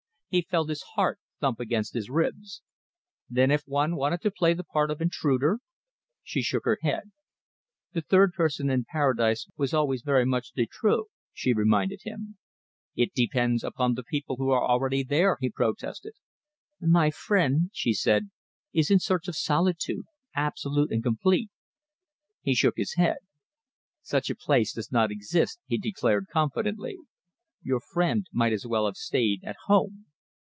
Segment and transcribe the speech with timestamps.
[0.33, 2.61] He felt his heart thump against his ribs.
[3.29, 5.59] "Then if one wanted to play the part of intruder?"
[6.23, 7.11] She shook her head.
[7.91, 12.37] "The third person in Paradise was always very much de trop," she reminded him.
[12.95, 16.13] "It depends upon the people who are already there," he protested.
[16.79, 18.29] "My friend," she said,
[18.71, 21.49] "is in search of solitude, absolute and complete."
[22.41, 23.17] He shook his head.
[24.01, 26.95] "Such a place does not exist," he declared confidently.
[27.61, 30.05] "Your friend might as well have stayed at home."